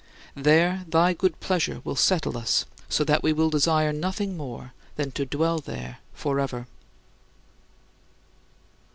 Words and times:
"There 0.49 0.83
thy 0.89 1.13
good 1.13 1.39
pleasure 1.39 1.79
will 1.83 1.95
settle 1.95 2.35
us 2.35 2.65
so 2.89 3.03
that 3.03 3.21
we 3.21 3.33
will 3.33 3.51
desire 3.51 3.93
nothing 3.93 4.35
more 4.35 4.73
than 4.95 5.11
to 5.11 5.27
dwell 5.27 5.59
there 5.59 5.99
forever. 6.15 6.65